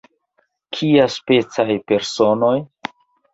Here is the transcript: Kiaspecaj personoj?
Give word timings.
Kiaspecaj 0.77 1.67
personoj? 1.93 2.53